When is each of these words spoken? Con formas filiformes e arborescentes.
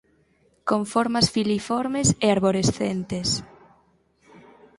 Con 0.69 0.81
formas 0.93 1.27
filiformes 1.35 2.07
e 2.25 2.27
arborescentes. 2.35 3.29